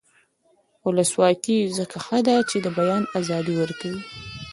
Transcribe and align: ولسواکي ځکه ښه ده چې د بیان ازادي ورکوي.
ولسواکي 0.85 1.59
ځکه 1.77 1.97
ښه 2.05 2.19
ده 2.27 2.35
چې 2.49 2.57
د 2.65 2.67
بیان 2.77 3.03
ازادي 3.19 3.53
ورکوي. 3.57 4.01